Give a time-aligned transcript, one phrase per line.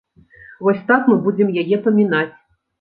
[0.67, 2.29] Вось так мы будзем яе памінаць.